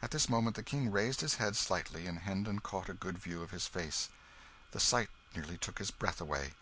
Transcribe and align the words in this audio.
At 0.00 0.12
this 0.12 0.30
moment 0.30 0.56
the 0.56 0.62
King 0.62 0.90
raised 0.90 1.20
his 1.20 1.34
head 1.34 1.54
slightly, 1.54 2.06
and 2.06 2.20
Hendon 2.20 2.60
caught 2.60 2.88
a 2.88 2.94
good 2.94 3.18
view 3.18 3.42
of 3.42 3.50
his 3.50 3.66
face. 3.66 4.08
The 4.70 4.80
sight 4.80 5.10
nearly 5.36 5.58
took 5.58 5.78
his 5.78 5.90
breath 5.90 6.22
away! 6.22 6.54